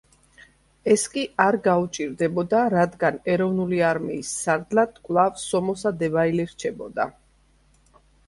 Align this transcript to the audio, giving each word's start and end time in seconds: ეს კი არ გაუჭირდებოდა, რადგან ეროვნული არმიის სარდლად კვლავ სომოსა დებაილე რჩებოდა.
ეს 0.93 1.01
კი 1.15 1.25
არ 1.43 1.57
გაუჭირდებოდა, 1.67 2.61
რადგან 2.75 3.19
ეროვნული 3.35 3.83
არმიის 3.91 4.31
სარდლად 4.45 4.97
კვლავ 5.09 5.37
სომოსა 5.45 5.91
დებაილე 6.01 6.47
რჩებოდა. 6.55 7.07